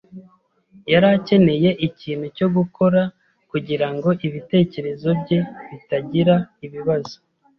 yari 0.91 1.07
akeneye 1.15 1.69
ikintu 1.87 2.25
cyo 2.37 2.47
gukora 2.55 3.01
kugirango 3.49 4.09
ibitekerezo 4.27 5.09
bye 5.21 5.39
bitagira 5.69 6.35
ibibazo. 6.65 7.15